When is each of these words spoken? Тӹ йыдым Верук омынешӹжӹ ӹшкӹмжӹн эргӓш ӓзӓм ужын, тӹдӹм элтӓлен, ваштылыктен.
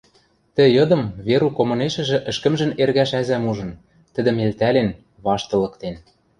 Тӹ 0.55 0.63
йыдым 0.75 1.03
Верук 1.27 1.55
омынешӹжӹ 1.61 2.17
ӹшкӹмжӹн 2.29 2.71
эргӓш 2.81 3.11
ӓзӓм 3.19 3.43
ужын, 3.51 3.71
тӹдӹм 4.13 4.35
элтӓлен, 4.45 4.89
ваштылыктен. 5.25 5.95